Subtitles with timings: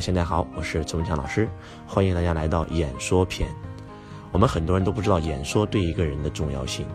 [0.00, 1.48] 现在好，我是周文强老师，
[1.86, 3.48] 欢迎大家来到演说篇。
[4.30, 6.86] 我们很多人都不知道演说对一个人的重要性。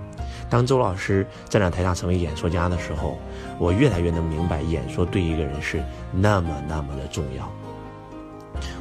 [0.50, 3.18] 当周老师站在台上成为演说家的时候，
[3.60, 7.52] 我越来越能明白演说对一个人是那么那么的重要。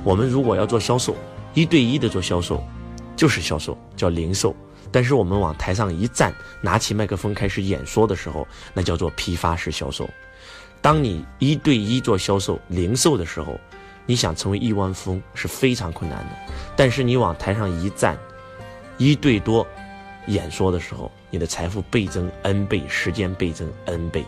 [0.05, 1.17] 我们如果要做销售，
[1.55, 2.63] 一对一的做销售，
[3.17, 4.55] 就是销售，叫零售。
[4.93, 10.09] 但是我们往台上一站，拿起麦克风开始演说的时候，那叫做批发式销售。
[10.81, 13.59] 当你一对一做销售、零售的时候，
[14.07, 16.31] 你想成为亿万富翁是非常困难的，
[16.77, 18.19] 但是你往台上一站，
[18.99, 19.67] 一对多
[20.27, 24.25] 演说的时候，你的财富倍增 n 倍，时间倍增 n 倍。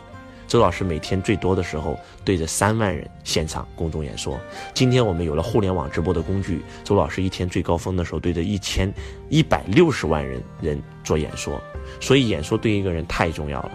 [0.47, 4.39] 周老师每天最多的时候对着三万人现场公众演说。
[4.75, 8.93] 今天我们有了互联网直播的工具，周老师一天最高峰的时候对着一千
[9.31, 11.61] 一百六十万人人做演说。
[12.01, 13.73] 所以演说对一个人太重要了。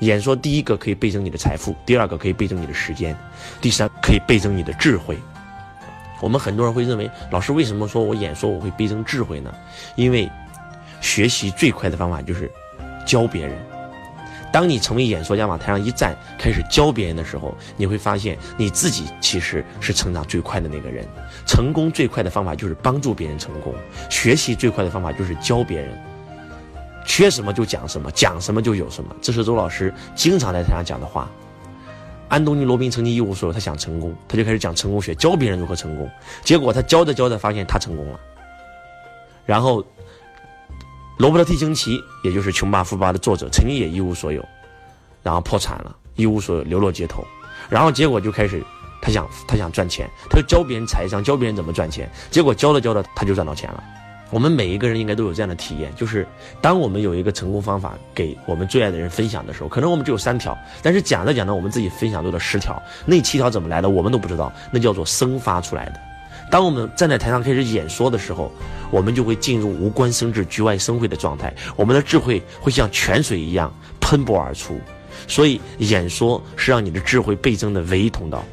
[0.00, 3.14] 演说第一个可以倍增你的财富，第二个可以倍增你的时间，
[3.60, 5.18] 第三可以倍增你的智慧。
[6.20, 9.52] 我们很多人会认为，老师为什么说我演说我会倍增智慧呢？
[9.96, 10.30] 因为
[11.00, 12.50] 学习最快的方法就是
[13.06, 13.56] 教别人。
[14.52, 21.04] 当你成为演说家，往台上一站，开始教别人的时候，你会发现你自己其实是成长最快的那个人。
[21.44, 23.74] 成功最快的方法就是帮助别人成功，
[24.08, 25.98] 学习最快的方法就是教别人。
[27.04, 31.28] 缺什么就讲什么，讲什么就有什么，这是周老师经常在台上讲的话。
[32.34, 36.10] 安东尼·罗宾曾经一无所有，他想成功，他就开始讲成功学，教别人如何成功。
[36.42, 38.18] 结果他教着教着，发现他成功了。
[39.46, 39.84] 然后，
[41.16, 44.44] 罗伯特·蒂京奇，也就是《穷爸富爸》的作者，曾经也一无所有，
[45.22, 47.24] 然后破产了，一无所有，流落街头。
[47.70, 48.60] 然后结果就开始，
[49.00, 52.10] 他想他想赚钱，他就教别人财商，教别人怎么赚钱。
[52.32, 53.84] 结果教着教着，他就赚到钱了。
[54.30, 56.26] 我们每一个人应该都有这样的体验，就是
[56.60, 66.00] 当我们有一个成功方法给我们最爱的人分享的时候，可能我们只有三条，但是讲着讲着，我们自己分享多了十条，那七条怎么来的，我们都不知道，那叫做生发出来的。
[66.50, 68.50] 当我们站在台上开始演说的时候，
[68.90, 74.80] 我们就会进入无关生智、局外生慧的状态，我们的智慧会像泉水一样喷薄而出。
[75.28, 78.44] 所以，演说是让你的智慧倍增的唯一通道。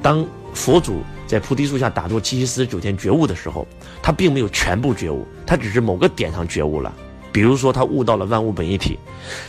[0.00, 0.24] 当
[0.54, 1.02] 佛祖。
[1.28, 3.68] 在菩提树下打坐七七四十九天觉悟的时候，
[4.02, 6.90] 他并没有全部觉悟，他只是某个点上觉悟了。
[7.30, 8.98] 比如说，他悟到了万物本一体，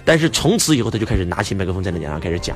[0.04, 2.56] 但是从此以后，他就开始拿起麦克风在那讲上开始讲，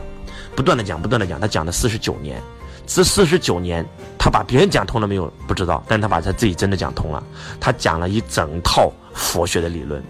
[0.54, 1.40] 不断的讲，不断的讲。
[1.40, 2.40] 他讲了四十九年，
[2.86, 3.86] 这四十九年，
[4.20, 5.32] 他把别人讲通了没有？
[5.48, 7.24] 不知道，但他把他自己真的讲通了。
[7.62, 10.04] 他讲了一整套佛学的理论。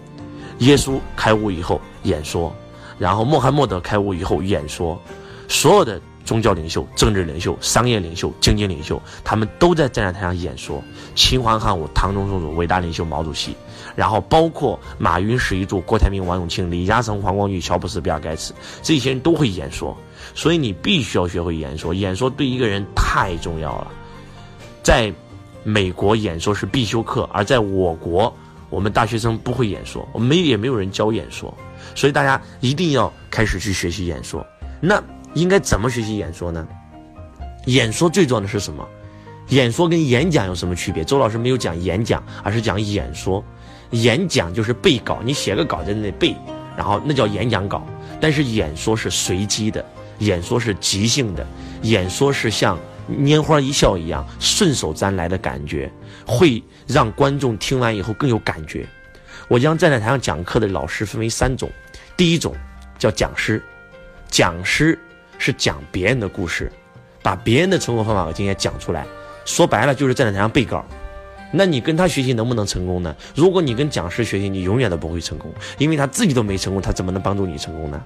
[0.58, 2.52] 耶稣开悟以后演说，
[2.98, 5.00] 然后穆罕默德开悟以后演说，
[5.46, 6.00] 所有的。
[6.24, 10.82] 宗教领袖、政治领袖、商业领袖、经济领袖，他们都在站在台上演说。
[11.14, 13.54] 秦皇汉武、唐宗宋祖，伟大领袖毛主席，
[13.94, 19.96] 然后包括马云、史玉柱、郭台铭、王永庆、李嘉诚、黄光裕、乔布斯、比尔盖茨，这些人都会演说。
[20.34, 23.88] 所以你必须要学会演说，演说对一个人太重要了。
[24.82, 25.12] 在
[25.62, 28.34] 美国，演说是必修课，而在我国，
[28.70, 31.52] 我们大学生不会演说，我们也没有人教演说，
[31.94, 34.44] 所以大家一定要开始去学习演说。
[34.80, 35.02] 那。
[35.34, 36.66] 应该怎么学习演说呢？
[37.66, 38.86] 演说最重要的是什么？
[39.48, 41.04] 演说跟演讲有什么区别？
[41.04, 43.44] 周老师没有讲演讲，而是讲演说。
[43.90, 46.34] 演讲就是背稿，你写个稿在那里背，
[46.76, 47.86] 然后那叫演讲稿。
[48.20, 49.84] 但是演说是随机的，
[50.18, 51.46] 演说是即兴的，
[51.82, 52.78] 演说是像
[53.08, 55.92] 拈花一笑一样顺手拈来的感觉，
[56.26, 58.86] 会让观众听完以后更有感觉。
[59.46, 61.70] 我将站在台上讲课的老师分为三种，
[62.16, 62.54] 第一种
[62.98, 63.62] 叫讲师，
[64.28, 64.98] 讲师。
[65.44, 66.72] 是讲别人的故事，
[67.22, 69.04] 把别人的成功方法和经验讲出来，
[69.44, 70.82] 说白了就是站在台上背稿。
[71.52, 73.14] 那你跟他学习能不能成功呢？
[73.34, 78.02] 如果你跟讲师学习，你永远都不会成功，因为他自己都没成功，他怎么能帮助你成功呢？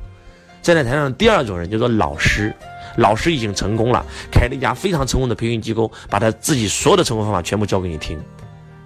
[0.63, 2.53] 站在台上的第二种人叫做老师，
[2.97, 8.21] 老师已经成功了，开了一家非常成功的培训机构，把他自己所有的成功方法全部教给你听。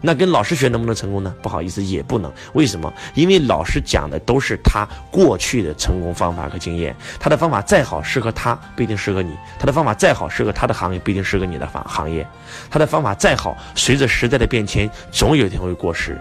[0.04, 1.32] 那跟老师学能不能成功呢？
[1.40, 2.30] 不好意思，也不能。
[2.54, 2.92] 为什么？
[3.14, 12.24] 因为老师讲的都是他过去的成功方法和经验，他的方法再好，适合他不一定适合你；他的方法再好，适合他的行业不一定适合你的行行业；
[12.68, 16.20] 他的方法再好，随着时代的变迁，总有一天会过时。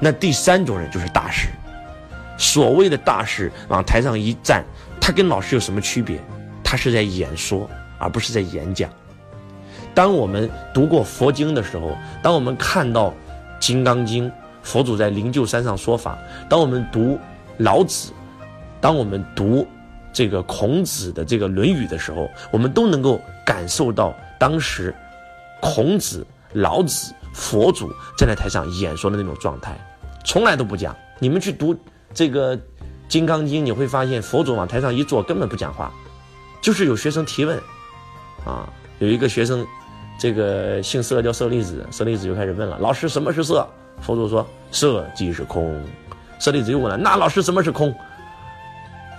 [0.00, 1.48] 那第三种人就是大师。
[2.38, 4.64] 所谓的大师往台上一站，
[5.00, 6.18] 他跟老师有什么区别？
[6.64, 8.88] 他是在演说，而不是在演讲。
[9.98, 13.10] 当我们读过佛经的时候，当我们看到
[13.58, 14.30] 《金刚经》，
[14.62, 16.16] 佛祖在灵鹫山上说法；
[16.48, 17.18] 当我们读
[17.56, 18.12] 老子，
[18.80, 19.66] 当我们读
[20.12, 24.94] 这个孔子的这个《论语》的时候，我们都能够感受到当时
[25.60, 29.76] 孔子、老子、佛祖站在台上演说的那种状态，
[30.24, 30.94] 从来都不讲。
[31.18, 31.76] 你们去读
[32.14, 32.56] 这个
[33.08, 35.92] 《金刚经》，你会发现佛祖往台上一坐，根本不讲话，
[36.62, 37.58] 就是有学生提问，
[38.46, 39.66] 啊，有一个学生。
[40.18, 43.66] 这个姓色叫舍利子，舍利子就开始问了：“老师，什么是色？”
[44.02, 45.80] 佛祖说：“色即是空。”
[46.40, 47.94] 舍利子又问了：“那老师，什么是空？”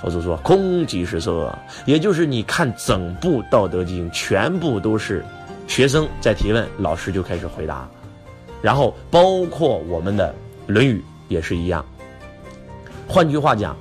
[0.02, 0.86] 佛祖说：“空？
[0.86, 5.24] 即是色。”也就是你看整部《道德经》，全部都是
[5.68, 7.88] 学生在提问，老师就开始回答。
[8.62, 10.34] 然后包括我们的
[10.72, 10.98] 《论语》
[11.30, 11.86] 也是一样。
[13.08, 13.76] 换句话讲，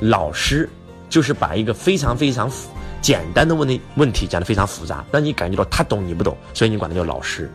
[0.00, 0.68] 老师
[1.10, 2.70] 就是把一个非常非常复
[3.04, 7.52] 简单的问题问题讲得非常复杂，让你感觉到他懂你不懂，所以你管他叫老师。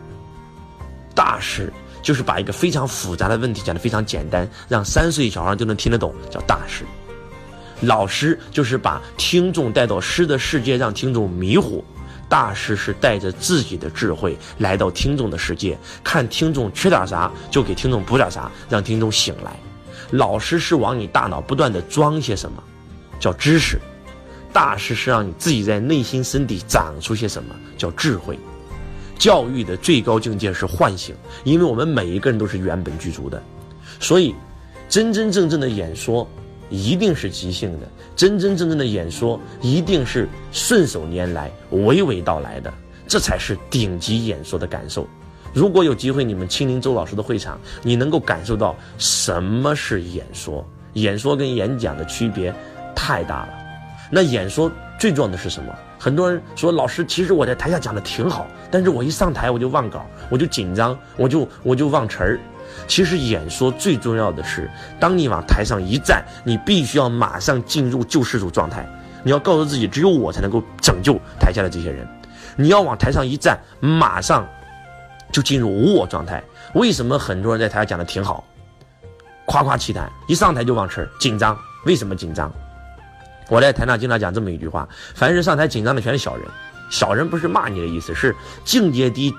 [1.12, 6.84] 大师就是把一个非常复杂的问题讲得非常简单，让三岁小孩就能听得懂，叫大师。
[7.80, 11.82] 老师就是把听众带到诗的世界，让听众迷糊；
[12.28, 19.50] 大师是带着自己的智慧来到听众的世界，看听众缺点啥就给听众补点啥，让听众醒来。
[20.12, 22.62] 老师是往你大脑不断的装些什么，
[23.18, 23.78] 叫知识；
[24.52, 28.38] 大师是让你自己在内心深底长出些什么，叫智慧。
[29.18, 31.14] 教育的最高境界是唤醒，
[31.44, 33.42] 因为我们每一个人都是原本具足的，
[33.98, 34.34] 所以
[34.88, 36.28] 真真正正的演说。
[36.72, 42.72] 一定是即兴的，真真正正的演说一定是顺手拈来、娓娓道来的，
[43.08, 45.04] 这才是顶级演说的感受。
[45.52, 50.64] 如果有机会，你们亲临周老师的会场，你能够感受到什么是演说。
[50.92, 52.54] 演说跟演讲的区别
[52.94, 53.59] 太大了。
[54.10, 55.72] 那演说最重要的是什么？
[55.98, 62.40] 很多人说，老师，其实我在台下讲的挺好，但是我一上台我就忘稿，我就紧张，我就我就忘词儿。
[62.86, 68.88] 其实演说最重要的是，当你往台上一站，你必须要马上进入救世主状态。
[69.22, 72.06] 你要告诉自己，只有我才能够拯救台下的这些人。
[72.56, 74.48] 你要往台上一站，马上
[75.30, 76.42] 就进入无我状态。
[76.74, 78.44] 为什么很多人在台下讲的挺好，
[79.44, 81.56] 夸夸其谈，一上台就忘词儿，紧张？
[81.84, 82.50] 为什么紧张？
[83.50, 86.46] 我在台上经常讲这么一句话：凡是上台紧张的，全是小人。
[86.88, 89.34] 小人不是骂你的意思，是境界低，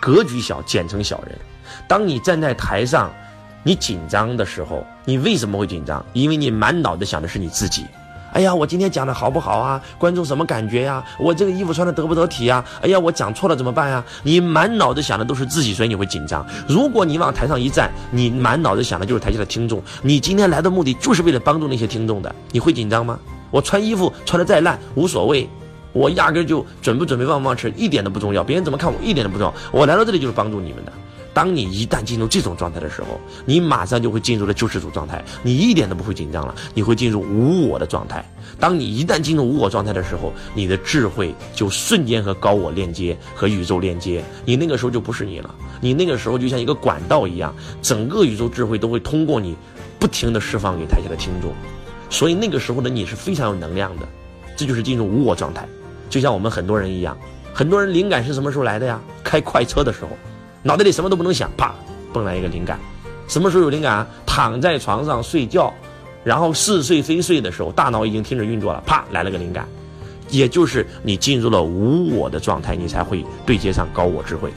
[0.00, 1.38] 格局小，简称小人。
[1.88, 3.10] 当你站在台上，
[3.62, 6.04] 你紧张的时候，你为什么会紧张？
[6.12, 7.86] 因为你满脑子想的是你自己。
[8.32, 9.80] 哎呀，我今天讲的好不好啊？
[9.98, 11.04] 观众什么感觉呀？
[11.20, 12.64] 我这个衣服穿的得不得体呀？
[12.82, 14.04] 哎呀，我讲错了怎么办呀？
[14.24, 16.44] 你满脑子想的都是自己，所以你会紧张。
[16.68, 19.80] 如果你往台上一站，你满脑子想的就是台下的听众。
[20.02, 23.18] 你今天来的目的就是为了帮助那些听众的，你会紧张吗？
[23.54, 25.48] 我穿衣服穿的再烂无所谓，
[25.92, 29.54] 我压根就准不准备忘不忘词一点都不重要，别人怎么看我一点都不重要。
[29.70, 30.92] 我来到这里就是帮助你们的。
[31.32, 38.28] 当你一旦进入这种状态的时候，你马上就会进入了救世主状态，你一点都不会紧张了，你会进入无我的状态。
[38.58, 49.54] 当你一旦进入无我状态的时候，你的智慧就瞬间和高我链接，和宇宙链接，你那个时候就不是你了，你那个时候就像一个管道一样，整个宇宙智慧都会通过你，
[50.00, 51.52] 不停的释放给台下的听众，
[52.14, 54.06] 所以那个时候的你是非常有能量的，
[54.56, 55.66] 这就是进入无我状态，
[56.08, 57.18] 就像我们很多人一样，
[57.52, 59.00] 很多人灵感是什么时候来的呀？
[59.24, 60.10] 开快车的时候。
[60.62, 61.74] 脑袋里什么都不能想，啪，
[62.12, 62.78] 蹦来一个灵感。
[63.26, 64.06] 什么时候有灵感啊？
[64.24, 65.74] 躺在床上睡觉，
[66.22, 69.66] 然后似睡非睡的时候，大脑已经停止运作了，啪，来了个灵感。
[70.30, 74.52] 也就是你进入了无我的状态，你才会对接上高我智慧。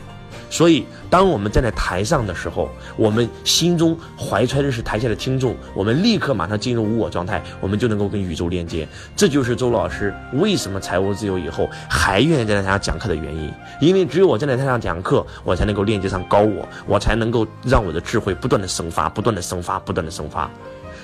[0.50, 8.88] 所以，当我们站在台上的时候，我们心中怀揣的是台下的听众，我们立刻马上进入无我状态，我们就能够跟宇宙链接。
[9.16, 13.52] 这就是周老师为什么财务自由以后还愿意站在台上讲课的原因。
[13.82, 20.50] 因为只有我站在台上讲课，我才能够链接上高我，我才能够让我的智慧不断的生发，不断的生发，不断的生发。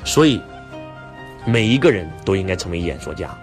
[0.06, 0.42] 所以，
[1.46, 3.38] 每一个人都应该成为演说家。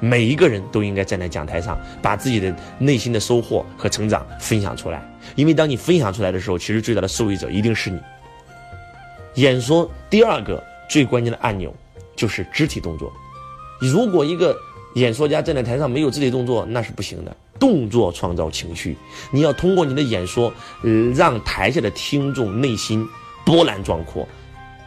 [0.00, 5.02] 每一个人都应该站在讲台上，把自己的内心的收获和成长分享出来。
[5.34, 8.00] 因为当你分享出来的时候，其实最大的受益者一定是你。
[9.34, 11.74] 演说第二个最关键的按钮
[12.14, 13.12] 就是肢体动作。
[13.80, 14.56] 如果一个
[14.94, 17.36] 演说家站在台上没有肢体动作，那是不行的。
[17.58, 18.96] 动作创造情绪，
[19.30, 20.52] 你要通过你的演说，
[21.14, 23.06] 让台下的听众内心
[23.44, 24.26] 波澜壮阔，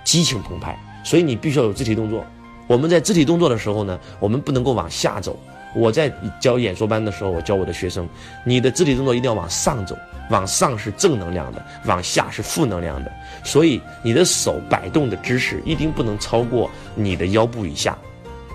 [0.03, 0.77] 激情澎湃。
[1.03, 2.25] 所以你必须要有肢体动作。
[2.67, 5.39] 我们在肢体动作的时候呢，我们不能够往下走。
[5.75, 8.07] 我在教演说班的时候，我教我的学生，
[8.45, 9.95] 你的肢体动作一定要往上走，
[10.31, 13.11] 往上是正能量的，往下是负能量的。
[13.43, 17.95] 所以你的手摆动的姿势一定不能超过你的腰部以下，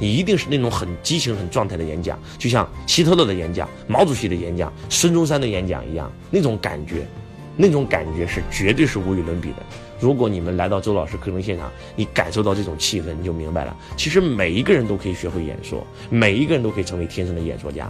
[0.00, 7.06] 你一定是那种很激情、很状态的演讲，就像希特勒的演讲、毛主席的演讲、孙中山的演讲一样，那种感觉，
[7.56, 9.56] 那种感觉是绝对是无与伦比的。
[10.02, 13.76] 如果你们来到周老师课程现场，你感受到这种气氛，你就明白了。
[13.96, 17.88] 其实每一个人都可以学会演说，每一个人都可以成为天生的演说家。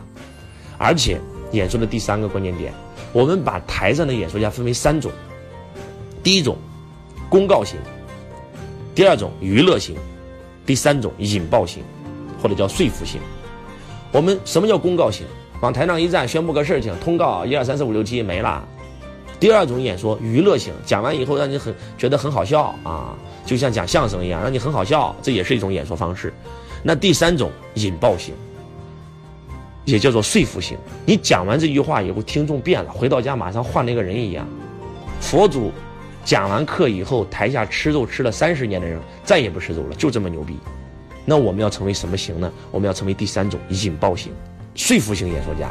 [0.77, 1.19] 而且，
[1.53, 2.71] 演说的第三个关键点，
[3.15, 5.11] 我们把台上的演说家分为三种：
[6.23, 6.59] 第一种，
[7.31, 7.79] 公告型；
[8.95, 9.97] 第二种，娱乐型；
[10.67, 11.83] 第三种，引爆型，
[12.43, 13.23] 或者叫说服型。
[14.13, 15.25] 我们什么叫公告型？
[15.63, 18.69] 往台上一站，宣布个事情，通告一二三四五六七没了。
[19.43, 23.13] 第二种演说，娱乐型，讲完以后让你很觉得很好笑啊，
[23.45, 26.33] 就像讲相声一样，让你很好笑，这也是一种演说方式。
[26.81, 28.33] 那第三种引爆型，
[29.85, 30.79] 也叫做说服型。
[31.05, 34.47] 你讲完这句话以后，听众变了，回到家马上换了一个人一样。
[35.21, 35.73] 佛祖
[36.25, 40.57] 讲完课以后，台下吃肉吃了三十年的人再也不吃肉了，就这么牛逼。
[41.25, 42.49] 那我们要成为什么型呢？
[42.71, 44.33] 我们要成为第三种引爆型、
[44.77, 45.69] 说服型演说家，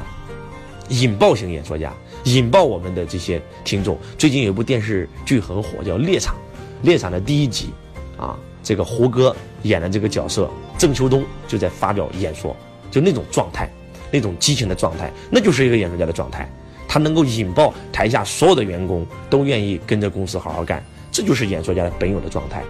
[0.92, 1.94] 引爆型演说家，
[2.26, 3.98] 引爆我们的这些听众。
[4.18, 6.36] 最近有一部电视剧很火，叫《猎场》，
[6.86, 7.70] 《猎场》的第一集，
[8.18, 12.56] 啊，这个胡歌演的这个角色郑秋冬就在发表演说，
[12.92, 13.70] 就那种状态，
[14.12, 16.50] 那种激情的状态，那就是一个演说家的状态。
[16.88, 22.64] 他能够引爆台下所有的员工都愿意跟着公司好好干，这就是演说家的本有的状态。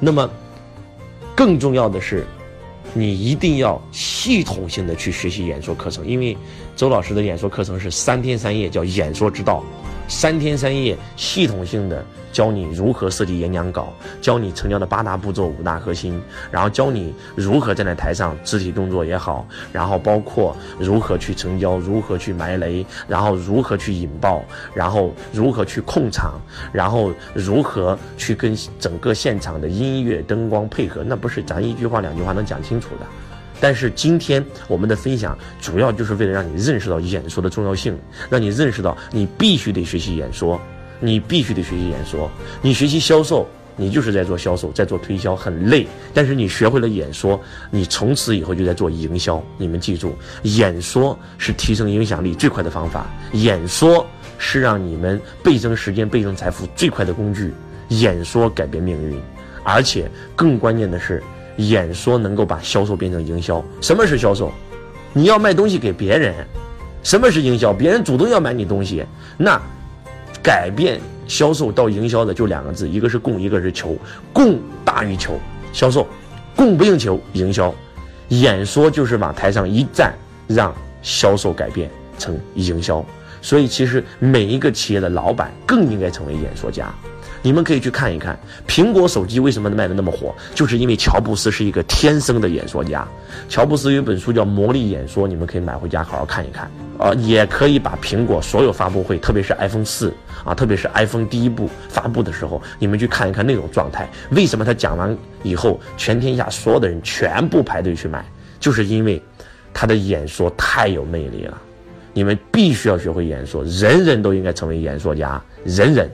[0.00, 0.28] 那么。
[1.36, 2.26] 更重要的是，
[2.98, 6.36] 你一定要系统性的去学习演说课程，因为
[6.74, 9.62] 周老师的演说课程是三天三夜，叫演说之道。
[10.08, 24.42] 三天三夜，系统性的教你如何设计演讲稿，教你成交的八大步骤、五大核心，然后教你如何站在台上，肢体动作也好，然后包括如何去成交，如何去埋雷，然后如何去引爆，
[24.74, 26.40] 然后如何去控场，
[26.72, 33.06] 然后如何去跟整个现场的音乐、灯光配合，那不是咱一句话、两句话能讲清楚的。
[33.60, 37.98] 但是今天我们的分享主要就是为了让你认识到演说的重要性，
[38.30, 40.60] 让你认识到你必须得学习演说，
[41.00, 42.30] 你必须得学习演说。
[42.62, 45.86] 你学习销售，你就是在做销售，在做推销，很累。
[46.14, 49.42] 但是你学会了演说，你从此以后就在做营销。
[49.56, 54.06] 你们记住，演说是提升影响力最快的方法，演说
[54.38, 57.52] 是让你们倍增时间、倍增财富最快的工具。
[57.88, 59.18] 演说改变命运，
[59.64, 61.22] 而且更关键的是。
[61.58, 63.64] 演说能够把销售变成营销。
[63.80, 64.50] 什么是销售？
[65.12, 66.34] 你要卖东西给别人。
[67.02, 67.72] 什么是营销？
[67.72, 69.04] 别人主动要买你东西。
[69.36, 69.60] 那
[70.42, 73.96] 改变销售到营销的就两个字，一个是供，一个是求。
[74.32, 75.38] 供大于求，
[75.72, 76.02] 销售；
[76.56, 77.74] 供不应求，营销。
[78.28, 80.12] 演说就是往台上一站，
[80.46, 81.88] 让销售改变
[82.18, 83.04] 成营销。
[83.40, 86.92] 所以，其实每一个企业的老板更应该成为演说家。
[87.42, 93.06] 你们可以去看一看，苹果手机为什么卖的那么火，就是因为乔布斯是一个天生的演说家。
[93.48, 96.70] 乔布斯有一本书叫《魔力演说》，你们可以买回家好好看一看。
[96.98, 100.12] 呃，也可以把苹果所有发布会，特别是 iPhone 四
[100.44, 104.08] 啊，特别是 iPhone 第一部发布的时候，你们去看一看那种状态。
[104.30, 108.24] 为什么他讲完以后，全天下所有的人全部排队去买，
[108.58, 109.22] 就是因为
[109.72, 111.56] 他的演说太有魅力了。
[112.12, 116.10] 你们必须要学会演说，人人都应该成为演说家，人人。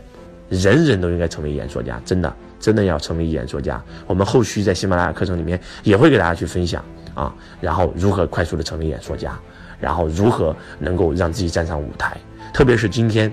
[0.55, 3.83] 人人都应该成为演说家，真的，真的要成为演说家。
[4.07, 6.85] 我们后续在喜马拉雅课程里面也会给大家去分享
[7.15, 9.39] 啊，然后如何快速的成为演说家，
[9.81, 12.17] 然后如何能够让自己站上舞台。
[12.53, 13.33] 特别是今天，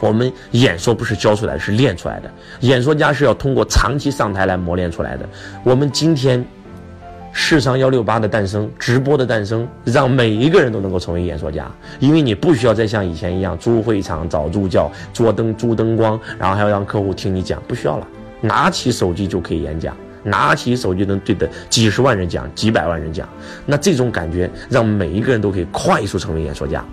[0.00, 2.30] 我们演说不是教出来，是练出来的。
[2.60, 5.28] 演说家是要通过长期上台来磨练出来的。
[5.64, 6.44] 我们今天。
[7.32, 11.70] 市商幺六八的诞生，直播的诞生，让每一个人都能够成为演说家。
[12.00, 18.06] 因为你不需要再像以前一样租会场、找助教、做灯、租灯光，然后还要让客户听你讲，不需要了，
[18.40, 23.28] 拿起手机就可以演讲，拿起手机能对着几十万人讲、几百万人讲。
[23.66, 26.84] 那这种感觉让每一个人都可以快速成为演说家。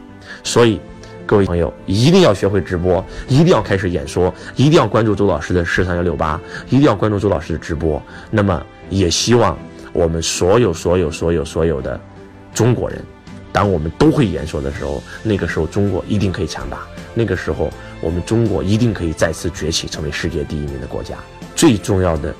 [0.43, 0.79] 所以，
[1.25, 8.01] 各位朋友一定要学会直播，一定要开始演说，一定要关注周老师的市商幺六八，一定要关注周老师的直播。
[8.29, 9.57] 那么，也希望。
[9.95, 11.97] 我们所有、所有、所有、所有的
[12.53, 13.01] 中国人，
[13.53, 16.79] 当我们都会演说的时候，那个时候中国一定可以强大。
[17.13, 17.71] 那个时候，
[18.01, 21.15] 我们中国一定可以再次崛起，成为世界第一名的国家。
[21.55, 22.35] 最重要的，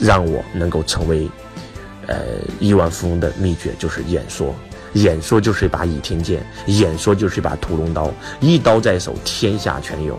[0.00, 1.30] 让我能够成为
[2.08, 2.16] 呃
[2.58, 4.52] 亿万富翁的秘诀就是演说。
[4.94, 10.18] 演说就是一把倚天剑，演说就是一把屠龙刀，一刀在手，天下全有。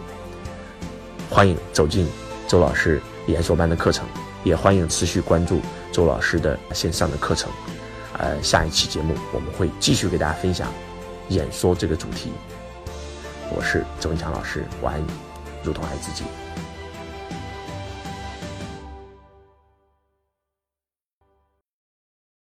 [1.29, 2.07] 欢迎走进
[2.47, 4.05] 周老师演说班的课程，
[4.43, 5.61] 也欢迎持续关注。
[5.91, 7.51] 周老师的线上的课程，
[8.17, 10.71] 呃，下一期节目我们会继续给大家分享
[11.29, 12.31] 演说这个主题。
[13.55, 15.07] 我是周文强老师，我爱你，
[15.63, 16.23] 如同爱自己。